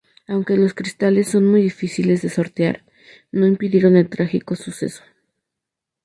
Aunque 0.25 0.57
los 0.57 0.73
cristales 0.73 1.29
son 1.29 1.45
muy 1.45 1.61
difíciles 1.61 2.23
de 2.23 2.29
sortear, 2.29 2.83
no 3.31 3.45
impidieron 3.45 3.95
el 3.95 4.09
trágico 4.09 4.55
suceso. 4.55 5.03